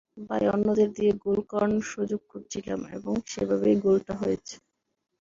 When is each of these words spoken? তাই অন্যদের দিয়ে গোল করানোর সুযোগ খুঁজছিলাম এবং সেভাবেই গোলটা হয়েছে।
তাই 0.29 0.43
অন্যদের 0.47 0.89
দিয়ে 0.97 1.11
গোল 1.23 1.39
করানোর 1.49 1.85
সুযোগ 1.91 2.21
খুঁজছিলাম 2.29 2.81
এবং 2.97 3.13
সেভাবেই 3.27 3.75
গোলটা 3.83 4.13
হয়েছে। 4.21 4.55